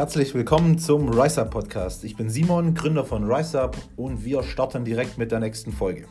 [0.00, 2.04] Herzlich willkommen zum RiseUp Podcast.
[2.04, 6.06] Ich bin Simon, Gründer von RiseUp und wir starten direkt mit der nächsten Folge.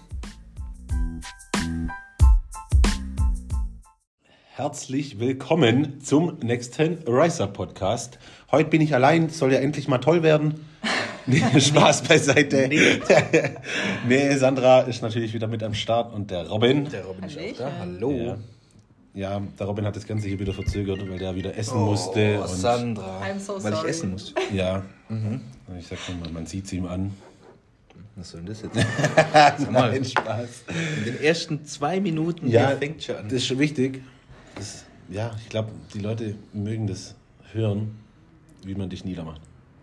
[4.51, 8.19] Herzlich willkommen zum nächsten RiseUp Podcast.
[8.51, 10.67] Heute bin ich allein, soll ja endlich mal toll werden.
[11.25, 12.67] Nee, Spaß beiseite.
[12.67, 12.99] Nee.
[14.07, 16.89] nee, Sandra ist natürlich wieder mit am Start und der Robin.
[16.89, 17.71] Der Robin ist auch da.
[17.79, 18.11] Hallo.
[18.11, 18.37] Ja.
[19.13, 22.39] Ja, der Robin hat das Ganze hier wieder verzögert, weil der wieder essen Oh, musste.
[22.41, 23.21] Und Sandra.
[23.23, 23.89] I'm so Weil ich sorry.
[23.89, 24.33] essen muss.
[24.53, 24.83] ja,
[25.77, 27.11] ich sag schon mal, man sieht es ihm an.
[28.15, 28.75] Was soll denn das jetzt?
[29.33, 30.49] Sag mal, Nein, Spaß.
[30.99, 33.23] in den ersten zwei Minuten Ja, fängt schon an.
[33.25, 34.03] das ist schon wichtig.
[34.55, 37.15] Das, ja, ich glaube, die Leute mögen das
[37.53, 37.97] hören,
[38.65, 39.39] wie man dich niedermacht.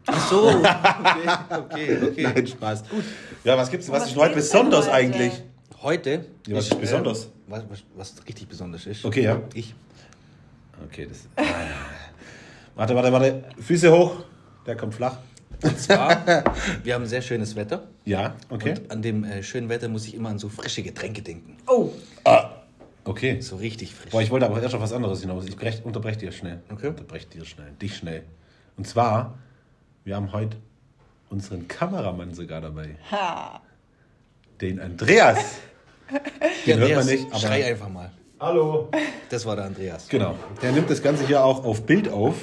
[0.06, 0.48] Ach so.
[1.50, 2.22] Okay, okay, okay.
[2.22, 2.88] Nein, Spaß.
[2.90, 3.04] Gut.
[3.42, 3.88] Ja, was gibt's?
[3.88, 4.94] Was Was ist heute besonders heute?
[4.94, 5.32] eigentlich?
[5.82, 6.26] Heute.
[6.46, 7.30] Ja, was ist besonders?
[7.48, 9.04] Was, was, was richtig besonders ist.
[9.04, 9.40] Okay, ja.
[9.54, 9.74] Ich.
[10.84, 11.28] Okay, das.
[12.74, 13.44] warte, warte, warte.
[13.60, 14.24] Füße hoch.
[14.66, 15.18] Der kommt flach.
[15.62, 16.44] Und zwar,
[16.82, 17.86] wir haben sehr schönes Wetter.
[18.04, 18.72] Ja, okay.
[18.72, 21.56] Und an dem äh, schönen Wetter muss ich immer an so frische Getränke denken.
[21.66, 21.92] Oh,
[23.06, 23.40] Okay.
[23.40, 24.10] So richtig frisch.
[24.10, 25.46] Boah, ich wollte aber erst auf was anderes hinaus.
[25.46, 26.60] Ich brech, unterbreche dir schnell.
[26.70, 26.88] Okay.
[26.88, 27.70] Unterbreche dir schnell.
[27.80, 28.24] Dich schnell.
[28.76, 29.38] Und zwar,
[30.04, 30.56] wir haben heute
[31.30, 32.96] unseren Kameramann sogar dabei.
[33.10, 33.62] ha.
[34.60, 35.58] Den Andreas.
[36.66, 38.10] Den hört man Andreas, nicht, aber- Schrei einfach mal.
[38.38, 38.90] Hallo.
[39.30, 40.08] Das war der Andreas.
[40.08, 40.34] Genau.
[40.62, 42.34] Der nimmt das Ganze hier auch auf Bild auf.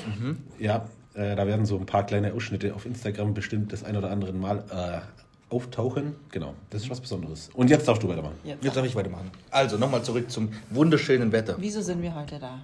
[0.58, 4.10] Ja, äh, da werden so ein paar kleine Ausschnitte auf Instagram bestimmt das ein oder
[4.10, 6.16] andere Mal äh, auftauchen.
[6.32, 7.52] Genau, das ist was Besonderes.
[7.54, 8.36] Und jetzt darfst du weitermachen.
[8.44, 8.64] Jetzt.
[8.64, 9.30] Jetzt darf ich weitermachen.
[9.52, 11.56] Also, nochmal zurück zum wunderschönen Wetter.
[11.60, 12.58] Wieso sind wir heute da?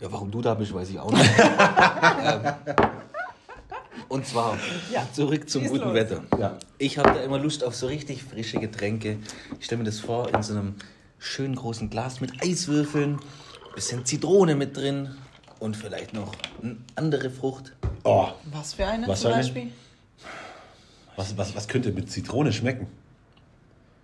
[0.00, 1.30] Ja, warum du da bist, weiß ich auch nicht.
[2.20, 2.74] Ähm,
[4.08, 4.58] Und zwar
[4.90, 5.06] Ja.
[5.12, 5.94] zurück zum Schieß guten los.
[5.94, 6.22] Wetter.
[6.38, 6.58] Ja.
[6.78, 9.18] Ich habe da immer Lust auf so richtig frische Getränke.
[9.58, 10.74] Ich stelle mir das vor in so einem
[11.18, 13.18] schönen großen Glas mit Eiswürfeln,
[13.74, 15.14] bisschen Zitrone mit drin
[15.58, 17.72] und vielleicht noch eine andere Frucht.
[18.04, 19.42] Oh, Was für eine Was zum eine?
[19.42, 19.70] Beispiel?
[21.16, 22.86] was, was, was könnte mit Zitrone schmecken?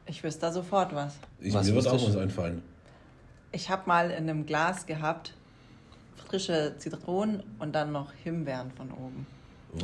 [0.07, 1.15] Ich wüsste da sofort was.
[1.41, 2.63] Ich, Was mir wird auch was einfallen.
[3.53, 5.33] Ich habe mal in einem Glas gehabt
[6.29, 9.27] frische Zitronen und dann noch Himbeeren von oben.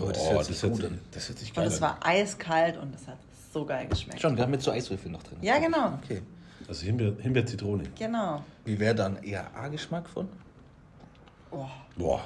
[0.01, 1.01] Oh, das hört sich gut sich, an.
[1.11, 1.81] das hört sich Und geil es an.
[1.83, 3.19] war eiskalt und es hat
[3.53, 4.21] so geil geschmeckt.
[4.21, 5.39] Schon, wir haben mit so Eiswürfeln noch drin.
[5.43, 5.99] Ja, genau.
[6.05, 6.23] Okay.
[6.69, 7.85] Also Himbeer, Himbeer-Zitrone.
[7.99, 8.45] Genau.
[8.65, 10.29] Wie wäre dann eher A-Geschmack von?
[11.51, 12.25] Oh, Boah.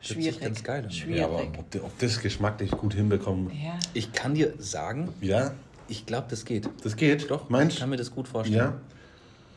[0.00, 0.40] schwierig.
[0.40, 0.90] ganz geil an.
[0.90, 1.20] Schwierig.
[1.20, 3.50] Ja, aber ob, ob das geschmacklich gut hinbekommen.
[3.62, 3.78] Ja.
[3.94, 5.52] Ich kann dir sagen, Ja,
[5.86, 6.68] ich glaube, das geht.
[6.82, 7.30] das geht.
[7.30, 8.58] Doch, Meinst ich kann mir das gut vorstellen.
[8.58, 8.74] Ja.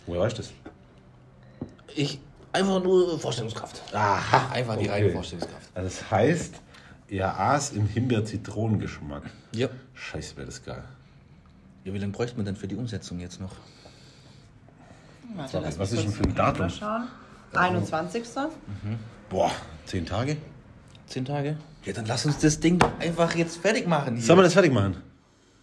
[0.06, 0.52] Woher weißt du das?
[1.96, 2.19] Ich
[2.53, 3.81] einfach nur Vorstellungskraft.
[3.94, 4.52] Aha.
[4.52, 4.92] Einfach die Okay.
[4.92, 5.69] reine Vorstellungskraft.
[5.74, 6.53] Also das heißt,
[7.09, 9.24] ihr aß im Himbeer-Zitronengeschmack.
[9.53, 9.68] Ja.
[9.94, 10.84] Scheiße, wäre das geil.
[11.84, 11.94] ja.
[11.94, 13.52] Wie lange bräuchte man denn für die Umsetzung jetzt noch?
[15.36, 16.78] Warte, Sorry, lass was mich ist kurz denn für ein im Kalender Datum?
[16.80, 17.08] Schauen.
[17.53, 18.24] 21.
[19.30, 19.52] Boah,
[19.86, 20.38] zehn Tage?
[21.08, 21.58] Zehn Tage?
[21.86, 24.25] Ja, dann lass uns das Ding doch einfach jetzt fertig machen hier.
[24.25, 24.98] Sollen wir das fertig machen?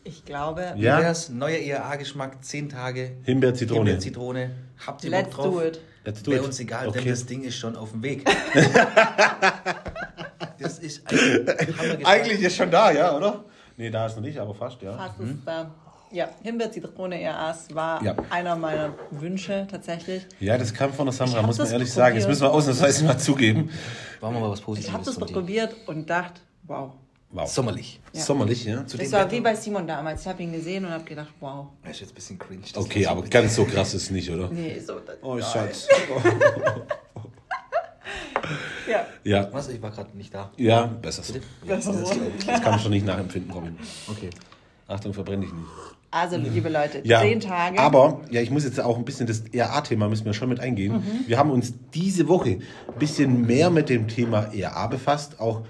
[0.03, 0.99] Ich glaube, Ja.
[1.01, 1.29] wär's?
[1.31, 3.17] Neuer ERA-Geschmack, zehn Tage.
[3.25, 3.91] Himbeer-Zitrone.
[3.91, 4.51] Himbeer-Zitrone.
[4.87, 5.55] Habt ihr let's Bock drauf?
[5.55, 5.81] do it.
[6.05, 6.47] Let's do Wäre it.
[6.47, 7.01] uns egal, Okay.
[7.01, 8.25] denn das Ding ist schon auf dem Weg.
[10.59, 11.03] das ist
[12.05, 13.45] eigentlich, ist schon da, ja, oder?
[13.77, 14.97] Nee, da ist noch nicht, aber fast, ja.
[14.97, 15.71] Fast ist da.
[16.13, 18.15] Ja, Himbeer, Zitrone, ERAs war Ja.
[18.31, 20.25] einer meiner Wünsche tatsächlich.
[20.41, 22.15] Ja, das kam von der Ich Samra, muss man ehrlich sagen.
[22.15, 22.29] Das probiert.
[22.29, 23.71] müssen wir ausnahmsweise mal zugeben.
[24.21, 26.93] War mal was Ich Positives habe das doch probiert und dachte, wow.
[27.33, 27.51] Wow.
[27.53, 28.01] Sommerlich.
[28.13, 28.23] Ja.
[28.23, 28.87] Sommerlich, ja.
[28.87, 30.23] Zu Das war Wetter- wie bei Simon damals.
[30.23, 31.67] Ich habe ihn gesehen und habe gedacht, wow.
[31.83, 32.63] Das ist jetzt ein bisschen cringe.
[32.77, 34.49] Okay, aber ganz so krass ist es nicht, oder?
[34.49, 34.95] Nee, so.
[35.23, 35.89] Oh, Schatz.
[38.89, 39.07] Ja.
[39.25, 39.69] Ja, Was?
[39.69, 40.51] Ich war gerade nicht da.
[40.57, 41.35] ja, besser so.
[41.67, 42.13] Besser so.
[42.47, 43.77] Das kann ich schon nicht nachempfinden, Robin.
[44.09, 44.31] Okay.
[44.89, 45.65] Achtung, verbrenne dich nicht.
[46.13, 47.79] Also, liebe Leute, Ja, zehn Tage.
[47.79, 51.03] aber ja, ich muss jetzt auch ein bisschen das ERA-Thema müssen wir schon mit eingehen.
[51.27, 55.41] Wir haben uns diese Woche ein bisschen mehr mit dem Thema ERA befasst.
[55.41, 55.63] Auch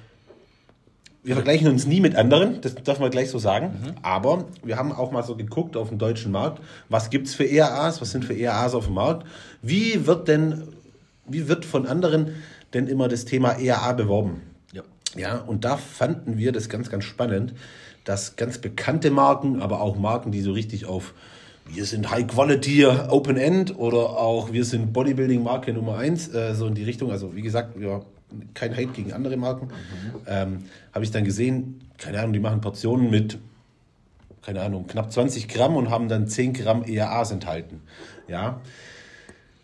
[1.24, 3.96] wir vergleichen uns nie mit anderen, das darf man gleich so sagen.
[4.02, 8.00] Aber wir haben auch mal so geguckt auf dem deutschen Markt, was gibt's für ERAs,
[8.00, 9.26] was sind für ERAs auf dem Markt?
[9.62, 10.68] Wie wird denn,
[11.26, 12.34] wie wird von anderen
[12.74, 14.42] denn immer das Thema ERA beworben?
[14.72, 14.82] Ja.
[15.16, 17.54] Ja, und da fanden wir das ganz, ganz spannend,
[18.04, 21.14] dass ganz bekannte Marken, aber auch Marken, die so richtig auf
[21.68, 26.54] wir sind High Quality Open End oder auch wir sind Bodybuilding Marke Nummer 1, äh,
[26.54, 27.10] so in die Richtung.
[27.10, 28.02] Also wie gesagt, ja,
[28.54, 29.68] kein Hate gegen andere Marken.
[30.26, 33.38] Ähm, Habe ich dann gesehen, keine Ahnung, die machen Portionen mit,
[34.42, 37.82] keine Ahnung, knapp 20 Gramm und haben dann 10 Gramm ERAs enthalten.
[38.28, 38.60] Ja.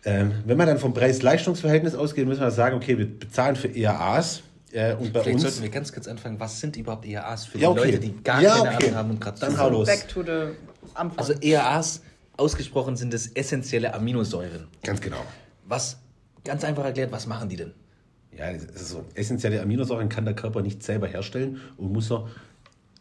[0.04, 4.43] Ähm, wenn wir dann vom Preis-Leistungs-Verhältnis ausgehen, müssen wir sagen, okay, wir bezahlen für ERAs.
[4.72, 6.40] Äh, und bei Vielleicht uns sollten wir ganz kurz anfangen.
[6.40, 7.90] Was sind überhaupt ERAs für Ja, die okay.
[7.93, 8.87] Leute, die gar Ja, keine okay.
[8.87, 9.87] Ahnung haben und gerade Dann hau los.
[9.87, 10.54] Back to the
[10.94, 11.19] Anfang.
[11.19, 12.02] Also ERAs,
[12.37, 14.66] ausgesprochen sind es essentielle Aminosäuren.
[14.82, 15.25] Ganz genau.
[15.66, 15.99] Was,
[16.44, 17.72] ganz einfach erklärt, was machen die denn?
[18.37, 19.05] Ja, das ist so.
[19.14, 22.28] Essentielle Aminosäuren kann der Körper nicht selber herstellen und muss er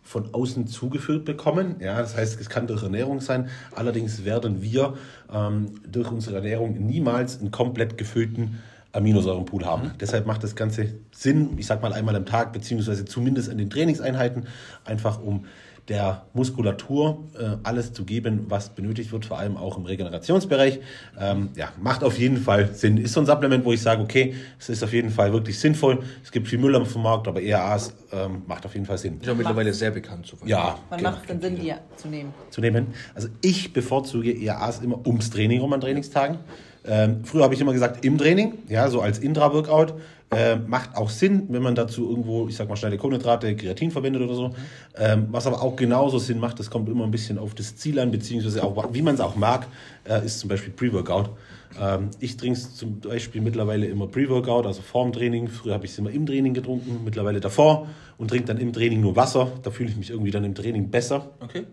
[0.04, 1.76] von außen zugeführt bekommen.
[1.80, 3.50] Ja, das heißt, es kann durch Ernährung sein.
[3.76, 4.96] Allerdings werden wir
[5.32, 8.60] ähm, durch unsere Ernährung niemals einen komplett gefüllten
[8.94, 9.84] Aminosäurenpool haben.
[9.84, 9.98] Mhm.
[10.00, 13.70] Deshalb macht das Ganze Sinn, ich sag mal einmal am Tag, beziehungsweise zumindest an den
[13.70, 14.48] Trainingseinheiten,
[14.86, 15.46] einfach um
[15.88, 20.80] der Muskulatur äh, alles zu geben, was benötigt wird, vor allem auch im Regenerationsbereich.
[21.20, 22.98] Ähm, ja, macht auf jeden Fall Sinn.
[22.98, 26.00] Ist so ein Supplement, wo ich sage, okay, es ist auf jeden Fall wirklich sinnvoll.
[26.24, 29.20] Es gibt viel Müll auf dem Markt, aber ERAs ähm, macht auf jeden Fall Sinn.
[29.20, 30.28] Ist ja mittlerweile sehr bekannt.
[30.28, 30.78] So ja.
[30.90, 31.12] Wann genau.
[31.12, 32.34] macht es denn Sinn, die zu nehmen?
[32.50, 32.88] Zu nehmen.
[33.16, 36.38] Also ich bevorzuge ERAs immer ums Training rum an Trainingstagen.
[36.84, 39.94] Ähm, früher habe ich immer gesagt, im Training, ja, so als Intra-Workout.
[40.34, 44.22] Äh, macht auch Sinn, wenn man dazu irgendwo, ich sag mal, schnelle Kohlenhydrate, Kreatin verwendet
[44.22, 44.56] oder so.
[44.98, 48.00] Ähm, was aber auch genauso Sinn macht, das kommt immer ein bisschen auf das Ziel
[48.00, 49.68] an, beziehungsweise auch, wie man es auch mag,
[50.08, 51.32] äh, ist zum Beispiel Pre-Workout.
[51.78, 55.50] Ähm, ich trinke zum Beispiel mittlerweile immer Pre-Workout, also vorm Training.
[55.50, 57.88] Früher habe ich es immer im Training getrunken, mittlerweile davor
[58.18, 59.52] und trinke dann im Training nur Wasser.
[59.64, 61.32] Da fühle ich mich irgendwie dann im Training besser.
[61.42, 61.64] Okay.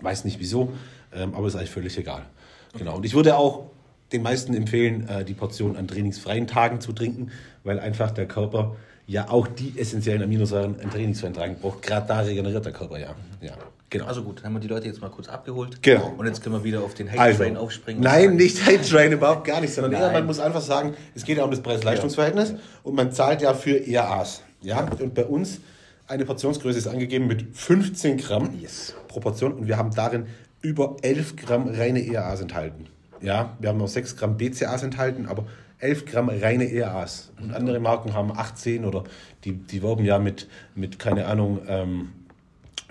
[0.00, 0.72] Weiß nicht wieso,
[1.14, 2.22] ähm, aber ist eigentlich völlig egal.
[2.70, 2.80] Okay.
[2.80, 2.96] Genau.
[2.96, 3.70] Und ich würde auch
[4.12, 7.30] den meisten empfehlen, äh, die Portion an trainingsfreien Tagen zu trinken,
[7.64, 8.76] weil einfach der Körper
[9.06, 11.82] ja auch die essentiellen Aminosäuren an trainingsfreien Tagen braucht.
[11.82, 13.14] Gerade da regeneriert der Körper ja.
[13.40, 13.52] ja.
[13.90, 14.06] Genau.
[14.06, 15.82] Also gut, haben wir die Leute jetzt mal kurz abgeholt.
[15.82, 16.14] Genau.
[16.16, 18.02] Und jetzt können wir wieder auf den Hate Train also, aufspringen.
[18.02, 21.36] Nein, nicht Hate Train, überhaupt gar nicht, sondern eher, man muss einfach sagen, es geht
[21.36, 22.56] ja um das Preis-Leistungs-Verhältnis ja.
[22.84, 24.42] und man zahlt ja für ERAs.
[24.62, 24.88] Ja?
[24.98, 25.60] Und bei uns
[26.08, 28.94] eine Portionsgröße ist angegeben mit 15 Gramm yes.
[29.08, 30.26] Proportion und wir haben darin
[30.62, 32.86] über 11 Gramm reine ERAs enthalten.
[33.22, 35.46] Ja, wir haben noch 6 Gramm BCAAs enthalten, aber
[35.78, 37.32] 11 Gramm reine ERAs.
[37.40, 39.04] Und andere Marken haben 18 oder
[39.44, 42.12] die, die werben ja mit, mit keine Ahnung, ähm,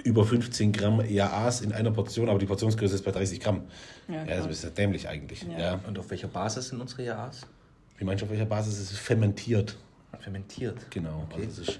[0.03, 3.61] über 15 Gramm ERAs in einer Portion, aber die Portionsgröße ist bei 30 Gramm.
[4.07, 5.43] Ja, ja das ist ja dämlich eigentlich.
[5.43, 5.59] Ja.
[5.59, 5.79] ja.
[5.87, 7.47] Und auf welcher Basis sind unsere ERAs?
[7.97, 9.77] Wie meinst du, auf welcher Basis ist es fermentiert?
[10.19, 10.77] Fermentiert.
[10.89, 11.27] Genau.
[11.29, 11.45] Okay.
[11.45, 11.79] Also das ist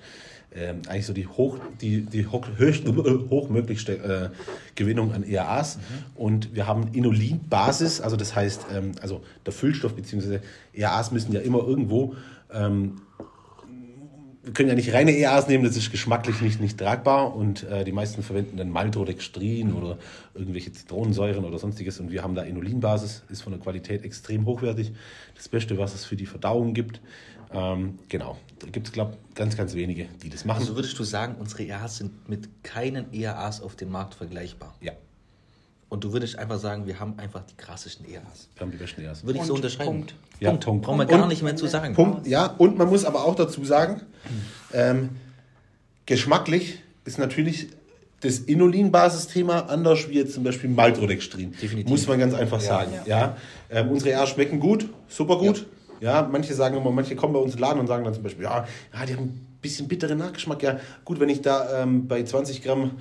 [0.54, 2.86] ähm, eigentlich so die, hoch, die, die hoch, höchst,
[3.30, 4.36] hochmöglichste äh,
[4.76, 5.78] Gewinnung an ERAs.
[5.78, 5.82] Mhm.
[6.16, 10.40] Und wir haben Inulin-Basis, also das heißt, ähm, also der Füllstoff bzw.
[10.74, 12.16] ERAs müssen ja immer irgendwo
[12.54, 13.02] ähm,
[14.44, 17.84] wir können ja nicht reine EAs nehmen, das ist geschmacklich nicht, nicht tragbar und äh,
[17.84, 20.00] die meisten verwenden dann Maltodextrin oder
[20.34, 24.94] irgendwelche Zitronensäuren oder sonstiges und wir haben da Inulinbasis, ist von der Qualität extrem hochwertig,
[25.36, 27.02] das Beste, was es für die Verdauung gibt.
[27.54, 30.60] Ähm, genau, da gibt es, glaube ich, ganz, ganz wenige, die das machen.
[30.60, 34.76] Also würdest du sagen, unsere EAs sind mit keinen EAs auf dem Markt vergleichbar?
[34.82, 34.94] Ja.
[35.90, 38.48] Und du würdest einfach sagen, wir haben einfach die krassesten EAs.
[38.56, 39.26] Wir haben die besten EAs.
[39.26, 39.92] Würde ich so unterschreiben.
[39.92, 40.16] Punkt.
[40.40, 40.64] Ja, Punkt.
[40.64, 40.86] Punkt.
[40.86, 41.94] Brauchen wir gar nicht mehr zu sagen.
[41.94, 42.46] Punkt, ja.
[42.46, 44.02] Und man muss aber auch dazu sagen,
[44.74, 45.10] ähm,
[46.06, 47.68] geschmacklich ist natürlich
[48.22, 51.52] das Inulin-Basisthema anders wie jetzt zum Beispiel Maltodextrin.
[51.62, 51.90] Definitiv.
[51.90, 52.94] Muss man ganz einfach sagen.
[53.06, 53.18] Ja.
[53.20, 53.38] ja.
[53.70, 55.58] Ähm, unsere EAs schmecken gut, super gut.
[55.58, 55.66] Ja.
[56.02, 56.28] Ja.
[56.30, 58.44] manche sagen immer, manche kommen bei uns in den Laden und sagen dann zum Beispiel,
[58.44, 60.62] ja, ja die haben ein bisschen bitteren Nachgeschmack.
[60.64, 62.92] Ja, gut, wenn ich da ähm, bei 20 Gramm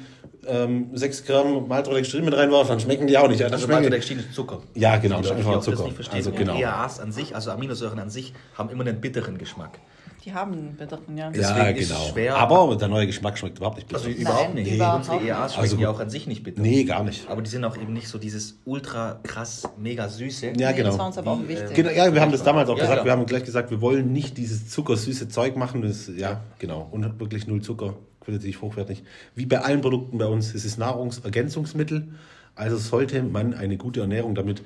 [0.46, 3.42] ähm, 6 Gramm Maltodextrin mit reinwerfen, dann schmecken die auch nicht.
[3.42, 4.62] Also Maltodextrin ist Zucker.
[4.74, 5.88] Ja, genau, das ist einfach Zucker.
[6.12, 6.56] Also genau.
[6.56, 9.78] EAAs an sich, also Aminosäuren an sich, haben immer einen bitteren Geschmack.
[10.24, 11.30] Die haben einen bitteren, ja.
[11.30, 12.08] Deswegen ja, genau.
[12.12, 14.04] schwer, aber der neue Geschmack schmeckt überhaupt nicht bitter.
[14.04, 14.70] Also überhaupt nicht.
[14.70, 14.82] Nee.
[14.82, 16.60] Unsere EAs schmecken also, ja auch an sich nicht bitter.
[16.60, 17.28] Nee, gar nicht.
[17.28, 20.52] Aber die sind auch eben nicht so dieses ultra krass, mega süße.
[20.58, 20.90] Ja, genau.
[20.90, 21.74] Das war uns aber auch wichtig.
[21.74, 22.98] Genau, ja, wir haben das damals auch ja, gesagt.
[22.98, 23.04] Ja.
[23.06, 25.80] Wir haben gleich gesagt, wir wollen nicht dieses zuckersüße Zeug machen.
[25.80, 26.86] Das, ja, genau.
[26.90, 29.02] Und wirklich null Zucker qualitativ hochwertig.
[29.34, 32.08] Wie bei allen Produkten bei uns ist es Nahrungsergänzungsmittel.
[32.54, 34.62] Also sollte man eine gute Ernährung damit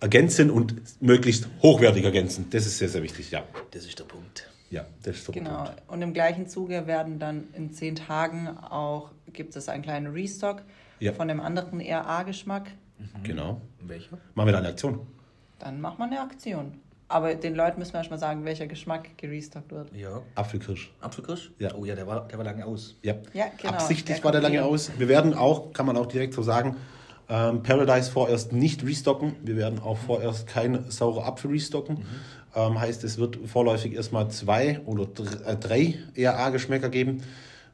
[0.00, 2.46] ergänzen und möglichst hochwertig ergänzen.
[2.50, 3.44] Das ist sehr, sehr wichtig, ja.
[3.70, 4.48] Das ist der Punkt.
[4.70, 5.64] Ja, das ist genau.
[5.64, 5.82] Punkt.
[5.86, 10.62] Und im gleichen Zuge werden dann in zehn Tagen auch, gibt es einen kleinen Restock
[10.98, 11.12] ja.
[11.12, 12.70] von dem anderen RA-Geschmack.
[12.98, 13.22] Mhm.
[13.22, 13.60] Genau.
[13.80, 14.18] Welcher?
[14.34, 15.06] Machen wir da eine Aktion?
[15.58, 16.80] Dann machen wir eine Aktion.
[17.08, 19.94] Aber den Leuten müssen wir erstmal sagen, welcher Geschmack gerestockt wird.
[19.94, 20.22] Ja.
[20.34, 20.92] Apfelkirsch.
[21.00, 21.52] Apfelkirsch?
[21.58, 21.72] Ja.
[21.74, 22.96] Oh ja, der war, der war lange aus.
[23.02, 23.74] Ja, ja genau.
[23.74, 24.90] Absichtlich der war der lange aus.
[24.98, 26.76] Wir werden auch, kann man auch direkt so sagen,
[27.28, 29.34] ähm, Paradise vorerst nicht restocken.
[29.42, 31.96] Wir werden auch vorerst kein saure Apfel restocken.
[31.96, 32.04] Mhm.
[32.54, 35.06] Ähm, heißt, es wird vorläufig erstmal zwei oder
[35.46, 37.22] äh, drei ERA-Geschmäcker geben.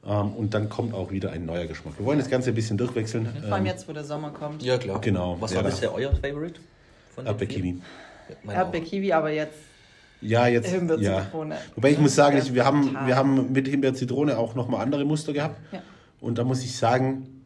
[0.05, 1.99] Ähm, und dann kommt auch wieder ein neuer Geschmack.
[1.99, 3.27] Wir wollen das Ganze ein bisschen durchwechseln.
[3.27, 4.63] Vor allem ähm, jetzt, wo der Sommer kommt.
[4.63, 5.01] Ja, klar.
[5.01, 5.37] Genau.
[5.41, 6.61] Was war bisher euer Favorite?
[7.25, 7.81] Erdbeerkiwi.
[8.49, 9.59] Erdbeerkiwi, aber jetzt
[10.23, 10.69] ja, jetzt.
[10.69, 11.55] Himbeer-Zitrone.
[11.55, 11.61] Ja.
[11.75, 15.33] Wobei ich muss sagen, ich, wir, haben, wir haben mit Himbeer-Zitrone auch nochmal andere Muster
[15.33, 15.61] gehabt.
[15.73, 15.83] Ja.
[16.21, 17.42] Und da muss ich sagen,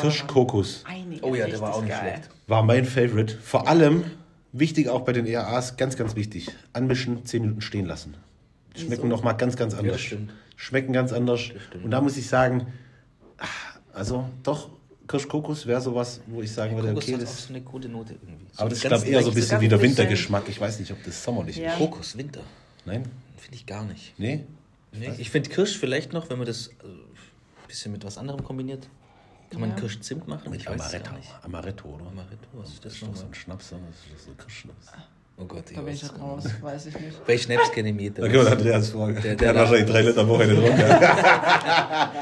[0.00, 0.84] Kirschkokos.
[1.22, 2.00] Oh ja, der war auch nicht geil.
[2.00, 2.30] schlecht.
[2.46, 3.36] War mein Favorite.
[3.36, 4.04] Vor allem,
[4.52, 8.14] wichtig auch bei den ERAs, ganz, ganz wichtig, anmischen, 10 Minuten stehen lassen.
[8.76, 10.10] Die schmecken nochmal ganz, ganz anders.
[10.10, 10.18] Ja,
[10.56, 11.50] schmecken ganz anders.
[11.82, 12.66] Und da muss ich sagen,
[13.38, 13.46] ah,
[13.92, 14.70] also doch,
[15.08, 18.46] Kirschkokos wäre sowas, wo ich sagen würde, okay, das ist eine gute Note irgendwie.
[18.52, 20.48] So aber das ist, glaube ich, eher so ein bisschen wie der Wintergeschmack.
[20.48, 21.72] Ich weiß nicht, ob das sommerlich ja.
[21.72, 21.78] ist.
[21.78, 22.40] Kokos, Winter.
[22.84, 23.04] Nein?
[23.36, 24.14] Finde ich gar nicht.
[24.18, 24.44] Nee?
[24.92, 28.42] Nee, ich finde Kirsch vielleicht noch, wenn man das äh, ein bisschen mit was anderem
[28.42, 28.88] kombiniert.
[29.50, 29.76] Kann man Ja.
[29.76, 30.52] Kirschzimt machen?
[30.54, 31.10] Ich weiß es Amaretto.
[31.10, 31.30] gar nicht.
[31.42, 32.06] Amaretto, oder?
[32.06, 33.30] Amaretto, was ist das Das ist doch so nochmal?
[33.30, 33.70] ein Schnaps?
[33.70, 34.86] Das ist so ein Kirschschnaps.
[35.38, 36.62] Oh Gott, ich Da bin weiß ich es raus, nicht.
[36.62, 37.26] weiß ich nicht.
[37.26, 38.22] Bei Schnaps kenne ich mich Da.
[38.22, 39.14] Andreas fragen.
[39.14, 41.00] Der, Der- der hat wahrscheinlich drei Liter Woche nicht runter.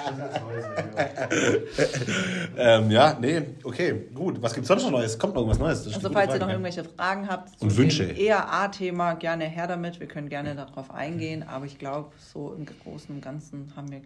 [2.57, 4.41] ähm, ja, nee, okay, gut.
[4.43, 5.19] Was gibt's sonst noch Neues?
[5.19, 5.85] Kommt noch irgendwas Neues?
[5.85, 6.53] Das Also falls ihr noch Frage.
[6.53, 8.07] irgendwelche Fragen habt zu Und Wünsche.
[8.09, 10.01] dem ERA-Thema, gerne her damit.
[10.01, 11.43] Wir können gerne darauf eingehen.
[11.43, 14.01] Aber ich glaube, so im Großen und Ganzen haben wir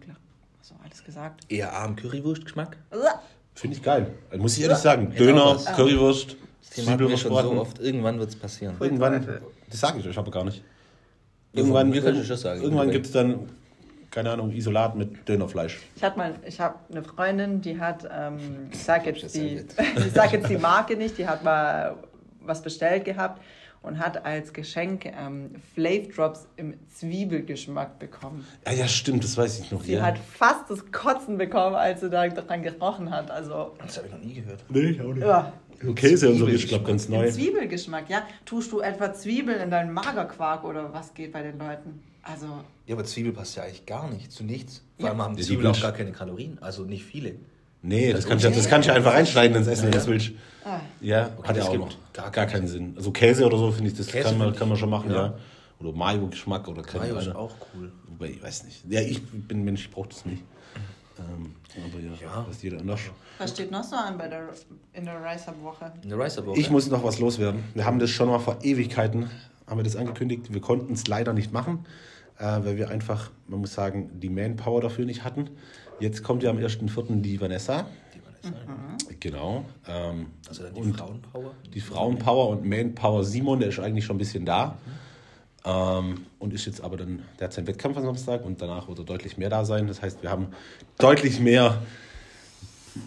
[0.59, 1.51] also alles gesagt.
[1.51, 2.77] Eher arm Currywurst-Geschmack.
[3.55, 4.13] Finde ich geil.
[4.37, 5.13] Muss ich ehrlich sagen.
[5.17, 5.57] Döner.
[5.75, 7.79] Currywurst, Das Thema hatten wir schon so oft.
[7.79, 8.75] Irgendwann wird es passieren.
[8.79, 9.25] Irgendwann,
[9.69, 10.63] das sage ich euch aber gar nicht.
[11.53, 11.91] Ja, Irgendwann,
[12.37, 12.61] sagen.
[12.61, 13.49] irgendwann gibt es dann,
[14.11, 15.79] keine Ahnung, Isolat mit Dönerfleisch.
[15.95, 20.13] Ich hatte mal, ich habe eine Freundin, die hat, ähm, ich sage jetzt, die, ich
[20.13, 21.95] sag jetzt die Marke nicht, die hat mal
[22.41, 23.41] was bestellt gehabt
[23.81, 28.45] und hat als Geschenk ähm, Flav Drops im Zwiebelgeschmack bekommen.
[28.65, 29.81] Ja, ja, stimmt, das weiß ich noch.
[29.83, 30.01] Sie ja.
[30.01, 33.31] hat fast das Kotzen bekommen, als sie da dran gerochen hat.
[33.31, 34.63] Also, Das habe ich noch nie gehört.
[34.69, 35.25] Nee, ich auch nicht.
[35.25, 35.53] ja.
[35.95, 37.31] Käse und so ist, glaube ganz Im neu.
[37.31, 38.23] Zwiebelgeschmack, ja.
[38.45, 42.03] Tust du etwa Zwiebeln in deinen Magerquark oder was geht bei den Leuten?
[42.21, 42.47] Also,
[42.85, 44.83] Ja, aber Zwiebel passt ja eigentlich gar nicht zu nichts.
[44.97, 45.11] Vor Ja.
[45.11, 46.57] allem haben Ja, die Zwiebeln auch gar keine Kalorien.
[46.61, 47.35] Also nicht viele.
[47.81, 50.07] Nee, das Also kannst du das kannst du einfach reinschneiden ins Essen, wenn du das
[50.07, 50.31] willst.
[50.65, 52.93] ah, Ja, Okay, hat ja das auch noch gar gar, keinen Sinn.
[52.97, 55.09] Also Käse oder so, finde ich, das Käse kann, man, kann man ich- schon machen,
[55.11, 55.27] ja.
[55.27, 55.33] ja.
[55.79, 57.91] Oder Mayo-Geschmack oder Mayo ist auch cool.
[58.07, 58.83] Wobei, ich weiß nicht.
[58.89, 60.43] Ja, ich bin Mensch, ich brauche das nicht.
[61.17, 61.55] Ähm,
[61.93, 62.43] aber ja, Ja.
[62.45, 62.99] das ist jeder anders.
[63.37, 64.49] was steht noch so an bei der,
[64.93, 65.91] in der Rice-Up-Woche?
[66.03, 66.59] Eine Rice-Up-Woche.
[66.59, 67.63] Ich muss noch was loswerden.
[67.73, 69.29] Wir haben das schon mal vor Ewigkeiten,
[69.67, 70.51] haben wir das angekündigt.
[70.53, 71.85] Wir konnten es leider nicht machen,
[72.39, 75.49] weil wir einfach, man muss sagen, die Manpower dafür nicht hatten.
[75.99, 77.21] Jetzt kommt ja am 1.4.
[77.21, 77.85] die Vanessa.
[78.15, 79.15] Die Vanessa, ja.
[79.19, 79.65] Genau.
[79.87, 81.51] Ähm, Also dann die und Frauenpower.
[81.73, 84.77] die Frauenpower und Manpower Simon, der ist eigentlich schon ein bisschen da.
[85.65, 88.99] Ähm, und ist jetzt aber dann, der hat seinen Wettkampf am Samstag und danach wird
[88.99, 89.87] er deutlich mehr da sein.
[89.87, 90.47] Das heißt, wir haben
[90.97, 91.81] deutlich mehr,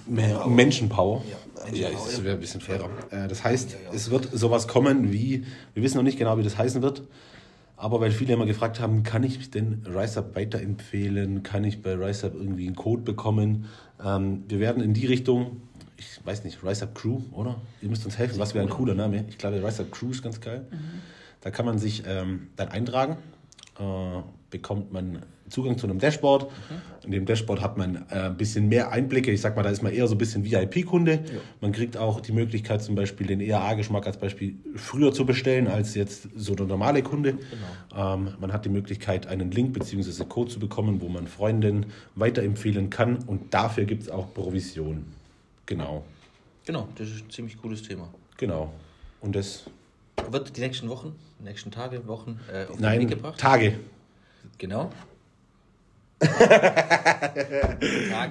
[0.07, 1.23] mehr Menschenpower.
[1.31, 1.37] Ja,
[1.73, 2.91] Ja, Menschenpower, das wäre ein bisschen fairer.
[3.11, 3.91] Äh, das heißt, Ja, ja.
[3.95, 7.03] es wird sowas kommen wie, wir wissen noch nicht genau, wie das heißen wird.
[7.83, 11.43] Aber weil viele immer gefragt haben, kann ich denn RiseUp weiterempfehlen?
[11.43, 13.65] Kann ich bei RiseUp irgendwie einen Code bekommen?
[14.01, 15.63] Ähm, wir werden in die Richtung,
[15.97, 17.61] ich weiß nicht, RiseUp Crew, oder?
[17.81, 19.25] Ihr müsst uns helfen, was wäre ein cooler Name?
[19.29, 20.65] Ich glaube, RiseUp Crew ist ganz geil.
[21.41, 23.17] Da kann man sich ähm, dann eintragen,
[23.81, 24.21] äh,
[24.51, 25.19] bekommt man
[25.53, 26.51] Zugang zu einem Dashboard.
[27.05, 29.31] In dem Dashboard hat man äh, ein bisschen mehr Einblicke.
[29.31, 31.25] Ich sag mal, da ist man eher so ein bisschen VIP-Kunde.
[31.61, 35.95] Man kriegt auch die Möglichkeit, zum Beispiel den ERA-Geschmack als Beispiel früher zu bestellen als
[35.95, 37.39] jetzt so der normale Kunde.
[37.97, 40.25] Ähm, man hat die Möglichkeit, einen Link bzw.
[40.25, 43.17] Code zu bekommen, wo man Freunden weiterempfehlen kann.
[43.27, 45.05] Und dafür gibt es auch Provision.
[45.67, 46.05] Genau,
[46.65, 48.09] Genau, das ist ein ziemlich cooles Thema.
[48.37, 48.73] genau.
[49.21, 49.65] Und das,
[50.31, 53.39] Wird die nächsten Wochen, die nächsten Tage, Wochen äh, auf den nein, Weg gebracht?
[53.39, 53.75] Tage.
[54.59, 54.91] Genau.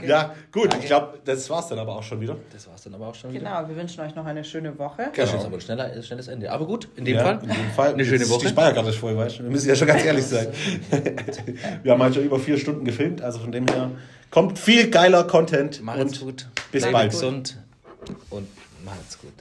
[0.07, 0.81] Ja, gut, Tage.
[0.81, 2.35] ich glaube, das war's dann aber auch schon wieder.
[2.51, 3.43] Das war's dann aber auch schon wieder.
[3.43, 5.09] Genau, wir wünschen euch noch eine schöne Woche.
[5.15, 5.45] Das ist Genau.
[5.45, 6.51] aber ein schneller, schnelles Ende.
[6.51, 7.39] Aber gut, in dem ja, Fall.
[7.43, 7.93] In dem Fall.
[7.93, 8.47] Eine schöne ist Die Woche.
[8.49, 9.43] Speierkarte ist voll, weißt du?
[9.43, 10.47] Wir müssen ja schon ganz ehrlich sein.
[11.83, 13.91] Wir haben halt schon über vier Stunden gefilmt, also von dem her
[14.29, 15.81] kommt viel geiler Content.
[15.81, 16.47] Macht's und gut.
[16.71, 17.11] bis Bleibt bald.
[17.11, 17.57] gesund
[18.29, 18.47] und
[18.85, 19.31] macht's gut.